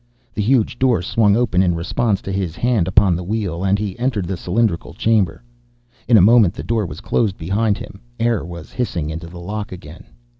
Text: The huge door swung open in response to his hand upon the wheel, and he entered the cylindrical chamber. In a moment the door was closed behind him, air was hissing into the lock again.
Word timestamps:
The 0.33 0.41
huge 0.41 0.79
door 0.79 1.03
swung 1.03 1.35
open 1.37 1.61
in 1.61 1.75
response 1.75 2.23
to 2.23 2.31
his 2.31 2.55
hand 2.55 2.87
upon 2.87 3.15
the 3.15 3.23
wheel, 3.23 3.63
and 3.63 3.77
he 3.77 3.99
entered 3.99 4.25
the 4.25 4.35
cylindrical 4.35 4.95
chamber. 4.95 5.43
In 6.07 6.17
a 6.17 6.23
moment 6.25 6.55
the 6.55 6.63
door 6.63 6.87
was 6.87 7.01
closed 7.01 7.37
behind 7.37 7.77
him, 7.77 7.99
air 8.19 8.43
was 8.43 8.71
hissing 8.71 9.11
into 9.11 9.27
the 9.27 9.37
lock 9.39 9.71
again. 9.71 10.05